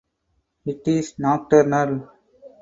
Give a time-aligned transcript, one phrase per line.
[0.65, 2.09] It is nocturnal.